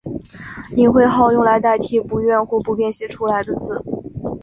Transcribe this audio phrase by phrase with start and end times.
[0.77, 3.85] 隐讳号用来代替不愿或不便写出来的字。